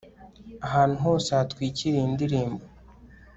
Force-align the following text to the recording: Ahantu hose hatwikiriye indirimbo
Ahantu 0.67 0.95
hose 1.05 1.29
hatwikiriye 1.37 2.01
indirimbo 2.09 2.63